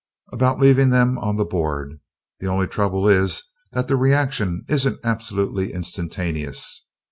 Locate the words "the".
1.37-1.45, 2.39-2.47, 3.87-3.95